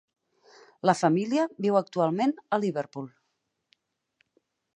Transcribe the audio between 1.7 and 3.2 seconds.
actualment a Liverpool.